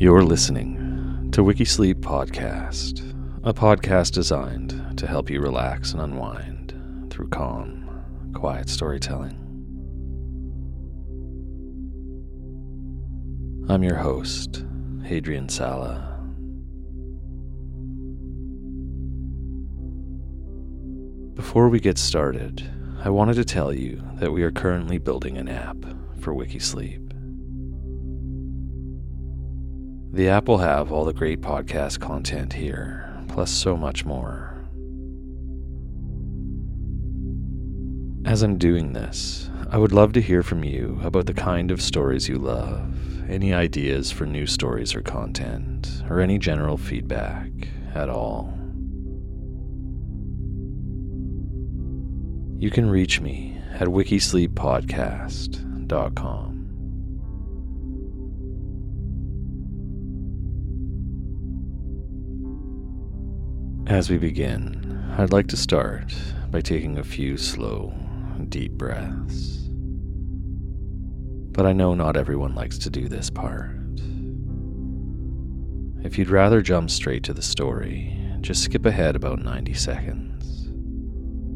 You're 0.00 0.22
listening 0.22 1.28
to 1.32 1.42
Wikisleep 1.42 1.96
Podcast, 1.96 3.00
a 3.42 3.52
podcast 3.52 4.12
designed 4.12 4.96
to 4.96 5.08
help 5.08 5.28
you 5.28 5.40
relax 5.40 5.92
and 5.92 6.00
unwind 6.00 7.10
through 7.10 7.30
calm, 7.30 8.04
quiet 8.32 8.68
storytelling. 8.68 9.36
I'm 13.68 13.82
your 13.82 13.96
host, 13.96 14.64
Hadrian 15.02 15.48
Sala. 15.48 16.16
Before 21.34 21.68
we 21.68 21.80
get 21.80 21.98
started, 21.98 22.62
I 23.02 23.10
wanted 23.10 23.34
to 23.34 23.44
tell 23.44 23.72
you 23.72 24.00
that 24.20 24.30
we 24.30 24.44
are 24.44 24.52
currently 24.52 24.98
building 24.98 25.36
an 25.36 25.48
app 25.48 25.78
for 26.20 26.32
Wikisleep. 26.32 27.07
The 30.12 30.28
app 30.28 30.48
will 30.48 30.58
have 30.58 30.90
all 30.90 31.04
the 31.04 31.12
great 31.12 31.40
podcast 31.40 32.00
content 32.00 32.54
here, 32.54 33.08
plus 33.28 33.50
so 33.50 33.76
much 33.76 34.04
more. 34.04 34.54
As 38.24 38.42
I'm 38.42 38.58
doing 38.58 38.94
this, 38.94 39.48
I 39.70 39.78
would 39.78 39.92
love 39.92 40.12
to 40.14 40.20
hear 40.20 40.42
from 40.42 40.64
you 40.64 40.98
about 41.04 41.26
the 41.26 41.34
kind 41.34 41.70
of 41.70 41.80
stories 41.82 42.28
you 42.28 42.36
love, 42.36 43.30
any 43.30 43.52
ideas 43.52 44.10
for 44.10 44.24
new 44.26 44.46
stories 44.46 44.94
or 44.94 45.02
content, 45.02 46.02
or 46.08 46.20
any 46.20 46.38
general 46.38 46.78
feedback 46.78 47.50
at 47.94 48.08
all. 48.08 48.54
You 52.58 52.70
can 52.70 52.88
reach 52.90 53.20
me 53.20 53.60
at 53.74 53.88
wikisleeppodcast.com. 53.88 56.57
As 63.88 64.10
we 64.10 64.18
begin, 64.18 65.14
I'd 65.16 65.32
like 65.32 65.46
to 65.46 65.56
start 65.56 66.14
by 66.50 66.60
taking 66.60 66.98
a 66.98 67.02
few 67.02 67.38
slow, 67.38 67.94
deep 68.50 68.72
breaths. 68.72 69.66
But 71.52 71.64
I 71.64 71.72
know 71.72 71.94
not 71.94 72.14
everyone 72.14 72.54
likes 72.54 72.76
to 72.80 72.90
do 72.90 73.08
this 73.08 73.30
part. 73.30 73.80
If 76.04 76.18
you'd 76.18 76.28
rather 76.28 76.60
jump 76.60 76.90
straight 76.90 77.22
to 77.24 77.32
the 77.32 77.40
story, 77.40 78.14
just 78.42 78.62
skip 78.62 78.84
ahead 78.84 79.16
about 79.16 79.42
90 79.42 79.72
seconds. 79.72 80.68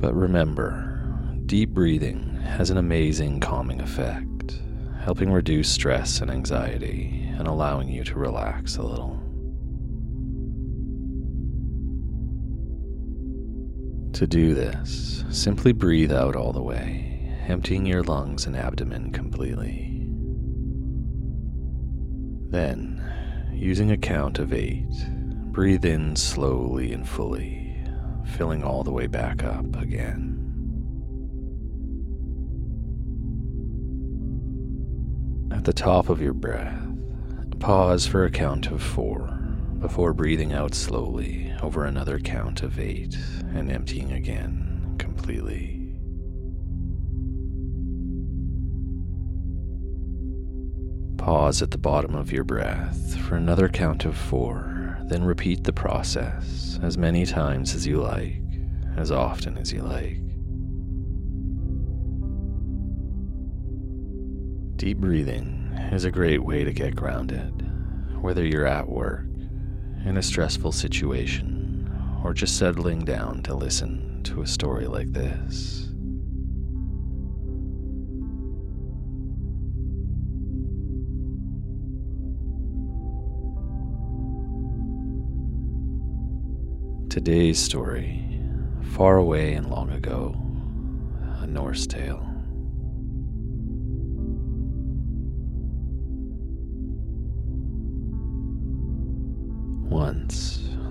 But 0.00 0.12
remember, 0.12 1.32
deep 1.46 1.70
breathing 1.70 2.40
has 2.42 2.70
an 2.70 2.76
amazing 2.76 3.38
calming 3.38 3.80
effect, 3.80 4.60
helping 5.00 5.30
reduce 5.30 5.70
stress 5.70 6.20
and 6.20 6.32
anxiety 6.32 7.24
and 7.38 7.46
allowing 7.46 7.88
you 7.88 8.02
to 8.02 8.18
relax 8.18 8.78
a 8.78 8.82
little. 8.82 9.25
To 14.16 14.26
do 14.26 14.54
this, 14.54 15.24
simply 15.28 15.72
breathe 15.72 16.10
out 16.10 16.36
all 16.36 16.50
the 16.50 16.62
way, 16.62 17.36
emptying 17.46 17.84
your 17.84 18.02
lungs 18.02 18.46
and 18.46 18.56
abdomen 18.56 19.12
completely. 19.12 20.08
Then, 22.48 23.04
using 23.52 23.90
a 23.90 23.98
count 23.98 24.38
of 24.38 24.54
eight, 24.54 24.88
breathe 25.52 25.84
in 25.84 26.16
slowly 26.16 26.94
and 26.94 27.06
fully, 27.06 27.84
filling 28.24 28.64
all 28.64 28.82
the 28.82 28.90
way 28.90 29.06
back 29.06 29.44
up 29.44 29.76
again. 29.76 30.32
At 35.52 35.64
the 35.64 35.74
top 35.74 36.08
of 36.08 36.22
your 36.22 36.32
breath, 36.32 36.88
pause 37.58 38.06
for 38.06 38.24
a 38.24 38.30
count 38.30 38.68
of 38.68 38.82
four 38.82 39.35
before 39.80 40.12
breathing 40.12 40.52
out 40.52 40.74
slowly 40.74 41.52
over 41.62 41.84
another 41.84 42.18
count 42.18 42.62
of 42.62 42.78
eight 42.78 43.16
and 43.54 43.70
emptying 43.70 44.12
again 44.12 44.96
completely. 44.98 45.86
Pause 51.18 51.62
at 51.62 51.70
the 51.72 51.78
bottom 51.78 52.14
of 52.14 52.30
your 52.30 52.44
breath 52.44 53.18
for 53.20 53.36
another 53.36 53.68
count 53.68 54.04
of 54.04 54.16
four, 54.16 54.98
then 55.08 55.24
repeat 55.24 55.64
the 55.64 55.72
process 55.72 56.78
as 56.82 56.96
many 56.96 57.26
times 57.26 57.74
as 57.74 57.86
you 57.86 58.00
like, 58.00 58.42
as 58.96 59.10
often 59.10 59.58
as 59.58 59.72
you 59.72 59.82
like. 59.82 60.20
Deep 64.76 64.98
breathing 64.98 65.72
is 65.90 66.04
a 66.04 66.10
great 66.10 66.44
way 66.44 66.62
to 66.62 66.72
get 66.72 66.94
grounded, 66.94 67.50
whether 68.20 68.44
you're 68.44 68.66
at 68.66 68.88
work, 68.88 69.26
in 70.06 70.16
a 70.16 70.22
stressful 70.22 70.70
situation, 70.70 71.90
or 72.24 72.32
just 72.32 72.56
settling 72.56 73.04
down 73.04 73.42
to 73.42 73.54
listen 73.54 74.20
to 74.22 74.40
a 74.40 74.46
story 74.46 74.86
like 74.86 75.12
this. 75.12 75.82
Today's 87.10 87.58
story, 87.58 88.40
far 88.94 89.16
away 89.16 89.54
and 89.54 89.68
long 89.68 89.90
ago, 89.90 90.36
a 91.40 91.46
Norse 91.46 91.86
tale. 91.86 92.25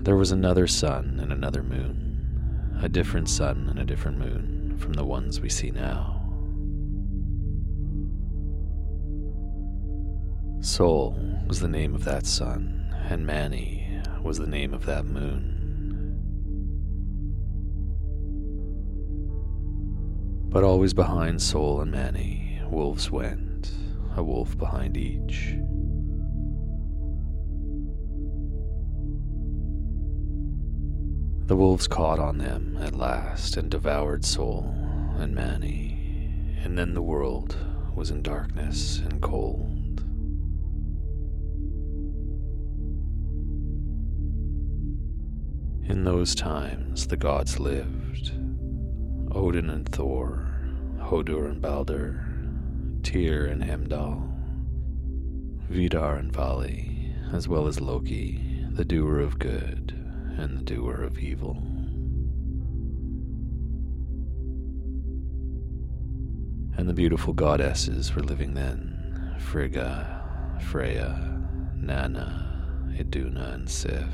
There 0.02 0.16
was 0.16 0.30
another 0.30 0.66
sun 0.66 1.18
and 1.20 1.32
another 1.32 1.62
moon, 1.62 2.78
a 2.80 2.88
different 2.88 3.28
sun 3.28 3.66
and 3.68 3.78
a 3.78 3.84
different 3.84 4.18
moon 4.18 4.76
from 4.78 4.92
the 4.92 5.04
ones 5.04 5.40
we 5.40 5.48
see 5.48 5.70
now. 5.70 6.22
Sol 10.60 11.18
was 11.46 11.60
the 11.60 11.68
name 11.68 11.94
of 11.94 12.04
that 12.04 12.26
sun, 12.26 12.94
and 13.08 13.26
Mani 13.26 14.00
was 14.22 14.38
the 14.38 14.46
name 14.46 14.72
of 14.74 14.86
that 14.86 15.04
moon. 15.04 15.52
But 20.48 20.64
always 20.64 20.94
behind 20.94 21.42
Sol 21.42 21.80
and 21.80 21.92
Mani, 21.92 22.60
wolves 22.70 23.10
went, 23.10 23.70
a 24.16 24.22
wolf 24.22 24.56
behind 24.56 24.96
each. 24.96 25.54
The 31.46 31.54
wolves 31.54 31.86
caught 31.86 32.18
on 32.18 32.38
them 32.38 32.76
at 32.80 32.96
last 32.96 33.56
and 33.56 33.70
devoured 33.70 34.24
Sol 34.24 34.74
and 35.16 35.32
Mani, 35.32 36.56
and 36.64 36.76
then 36.76 36.92
the 36.92 37.02
world 37.02 37.56
was 37.94 38.10
in 38.10 38.20
darkness 38.20 38.98
and 38.98 39.22
cold. 39.22 40.00
In 45.88 46.02
those 46.02 46.34
times, 46.34 47.06
the 47.06 47.16
gods 47.16 47.60
lived. 47.60 48.32
Odin 49.30 49.70
and 49.70 49.88
Thor, 49.88 50.48
Hodur 50.98 51.48
and 51.48 51.62
Balder, 51.62 52.26
Tyr 53.04 53.46
and 53.46 53.62
Heimdall, 53.62 54.28
Vidar 55.70 56.16
and 56.16 56.32
Vali, 56.32 57.14
as 57.32 57.46
well 57.46 57.68
as 57.68 57.80
Loki, 57.80 58.64
the 58.72 58.84
doer 58.84 59.20
of 59.20 59.38
good 59.38 60.05
and 60.36 60.58
the 60.58 60.62
doer 60.62 61.02
of 61.02 61.18
evil. 61.18 61.56
And 66.76 66.88
the 66.88 66.94
beautiful 66.94 67.32
goddesses 67.32 68.14
were 68.14 68.22
living 68.22 68.54
then 68.54 69.34
Frigga, 69.38 70.58
Freya, 70.70 71.42
Nanna, 71.74 72.94
Iduna, 72.98 73.52
and 73.54 73.68
Sif. 73.68 74.04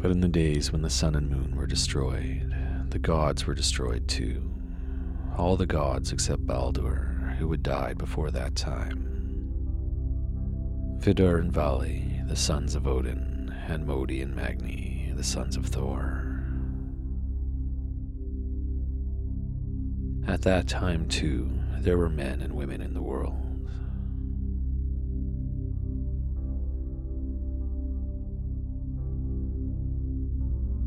But 0.00 0.10
in 0.10 0.20
the 0.20 0.28
days 0.28 0.72
when 0.72 0.82
the 0.82 0.90
sun 0.90 1.14
and 1.14 1.30
moon 1.30 1.56
were 1.56 1.66
destroyed, 1.66 2.54
the 2.90 2.98
gods 2.98 3.46
were 3.46 3.54
destroyed 3.54 4.08
too. 4.08 4.50
All 5.36 5.56
the 5.56 5.66
gods 5.66 6.12
except 6.12 6.46
Baldur, 6.46 7.36
who 7.38 7.50
had 7.50 7.62
died 7.62 7.98
before 7.98 8.30
that 8.30 8.54
time. 8.54 9.11
Vidar 11.02 11.38
and 11.38 11.50
Vali, 11.50 12.22
the 12.28 12.36
sons 12.36 12.76
of 12.76 12.86
Odin, 12.86 13.52
and 13.66 13.84
Modi 13.84 14.22
and 14.22 14.36
Magni, 14.36 15.12
the 15.16 15.24
sons 15.24 15.56
of 15.56 15.66
Thor. 15.66 16.44
At 20.28 20.42
that 20.42 20.68
time, 20.68 21.08
too, 21.08 21.50
there 21.80 21.98
were 21.98 22.08
men 22.08 22.40
and 22.40 22.52
women 22.52 22.80
in 22.80 22.94
the 22.94 23.02
world. 23.02 23.34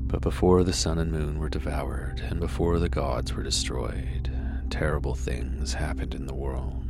But 0.08 0.22
before 0.22 0.64
the 0.64 0.72
sun 0.72 0.98
and 0.98 1.12
moon 1.12 1.40
were 1.40 1.50
devoured, 1.50 2.22
and 2.22 2.40
before 2.40 2.80
the 2.80 2.88
gods 2.88 3.34
were 3.34 3.44
destroyed, 3.44 4.32
terrible 4.70 5.14
things 5.14 5.74
happened 5.74 6.16
in 6.16 6.26
the 6.26 6.34
world. 6.34 6.85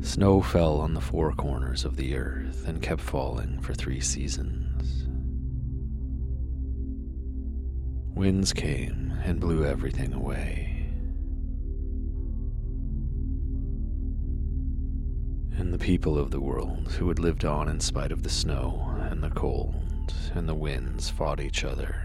Snow 0.00 0.42
fell 0.42 0.80
on 0.80 0.94
the 0.94 1.00
four 1.00 1.32
corners 1.32 1.84
of 1.84 1.96
the 1.96 2.16
earth 2.16 2.66
and 2.66 2.82
kept 2.82 3.00
falling 3.00 3.60
for 3.60 3.74
three 3.74 4.00
seasons. 4.00 5.06
Winds 8.14 8.52
came 8.52 9.12
and 9.24 9.40
blew 9.40 9.64
everything 9.64 10.12
away. 10.12 10.70
and 15.60 15.74
the 15.74 15.78
people 15.78 16.18
of 16.18 16.30
the 16.30 16.40
world 16.40 16.90
who 16.98 17.06
had 17.08 17.18
lived 17.18 17.44
on 17.44 17.68
in 17.68 17.78
spite 17.78 18.10
of 18.10 18.22
the 18.22 18.30
snow 18.30 18.96
and 19.10 19.22
the 19.22 19.28
cold 19.28 19.74
and 20.34 20.48
the 20.48 20.54
winds 20.54 21.10
fought 21.10 21.38
each 21.38 21.64
other, 21.64 22.02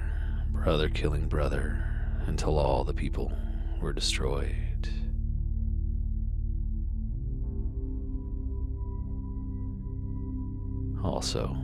brother 0.50 0.90
killing 0.90 1.26
brother, 1.26 1.82
until 2.28 2.60
all 2.60 2.84
the 2.84 2.94
people 2.94 3.32
were 3.80 3.94
destroyed. 3.94 4.65
Also, 11.06 11.56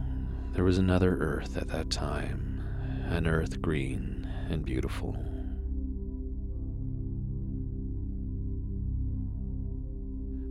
there 0.53 0.63
was 0.63 0.77
another 0.77 1.17
earth 1.17 1.57
at 1.57 1.67
that 1.69 1.89
time, 1.89 2.63
an 3.09 3.25
earth 3.25 3.59
green 3.59 4.29
and 4.49 4.63
beautiful. 4.63 5.17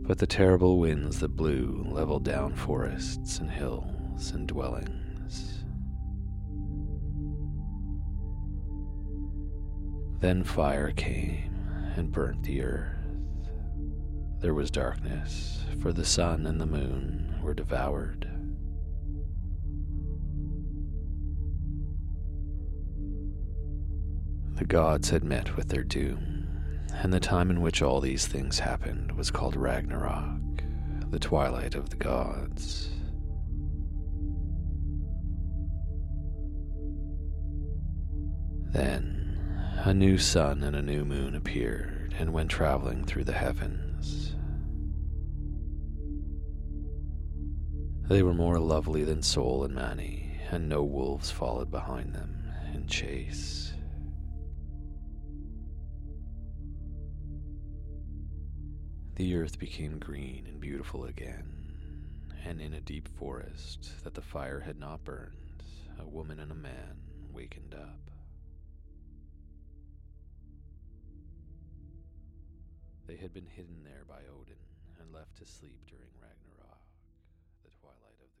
But 0.05 0.17
the 0.17 0.27
terrible 0.27 0.77
winds 0.77 1.21
that 1.21 1.37
blew 1.37 1.85
leveled 1.89 2.25
down 2.25 2.53
forests 2.53 3.39
and 3.39 3.49
hills 3.49 4.31
and 4.31 4.45
dwellings. 4.45 5.63
Then 10.19 10.43
fire 10.43 10.91
came 10.91 11.55
and 11.95 12.11
burnt 12.11 12.43
the 12.43 12.61
earth. 12.61 12.97
There 14.41 14.53
was 14.53 14.69
darkness, 14.69 15.63
for 15.79 15.93
the 15.93 16.05
sun 16.05 16.45
and 16.45 16.59
the 16.59 16.65
moon 16.65 17.39
were 17.41 17.53
devoured. 17.53 18.30
The 24.61 24.67
gods 24.67 25.09
had 25.09 25.23
met 25.23 25.57
with 25.57 25.69
their 25.69 25.83
doom 25.83 26.47
and 26.93 27.11
the 27.11 27.19
time 27.19 27.49
in 27.49 27.61
which 27.61 27.81
all 27.81 27.99
these 27.99 28.27
things 28.27 28.59
happened 28.59 29.11
was 29.13 29.31
called 29.31 29.55
Ragnarok, 29.55 30.61
the 31.09 31.17
twilight 31.17 31.73
of 31.73 31.89
the 31.89 31.95
gods. 31.95 32.91
Then 38.71 39.73
a 39.83 39.95
new 39.95 40.19
sun 40.19 40.61
and 40.61 40.75
a 40.75 40.83
new 40.83 41.05
moon 41.05 41.33
appeared 41.33 42.13
and 42.19 42.31
went 42.31 42.51
traveling 42.51 43.03
through 43.03 43.23
the 43.23 43.33
heavens. 43.33 44.35
They 48.07 48.21
were 48.21 48.35
more 48.35 48.59
lovely 48.59 49.03
than 49.05 49.23
Sol 49.23 49.63
and 49.63 49.73
Mani, 49.73 50.37
and 50.51 50.69
no 50.69 50.83
wolves 50.83 51.31
followed 51.31 51.71
behind 51.71 52.13
them 52.13 52.53
in 52.75 52.85
chase. 52.85 53.73
The 59.15 59.35
earth 59.35 59.59
became 59.59 59.99
green 59.99 60.47
and 60.47 60.61
beautiful 60.61 61.03
again, 61.03 61.43
and 62.45 62.61
in 62.61 62.73
a 62.73 62.79
deep 62.79 63.09
forest 63.09 63.91
that 64.03 64.13
the 64.13 64.21
fire 64.21 64.61
had 64.61 64.79
not 64.79 65.03
burned, 65.03 65.63
a 65.99 66.07
woman 66.07 66.39
and 66.39 66.49
a 66.51 66.55
man 66.55 66.95
wakened 67.29 67.75
up. 67.75 68.09
They 73.05 73.17
had 73.17 73.33
been 73.33 73.47
hidden 73.47 73.83
there 73.83 74.05
by 74.07 74.21
Odin 74.31 74.55
and 74.99 75.13
left 75.13 75.37
to 75.39 75.45
sleep 75.45 75.81
during 75.87 76.09
Ragnarok, 76.21 76.79
the 77.63 77.69
twilight 77.81 78.21
of 78.23 78.31
the 78.33 78.40